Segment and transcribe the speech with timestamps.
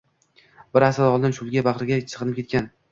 [0.77, 2.73] Bir asr oldin cho‘l bag‘riga singib ketgan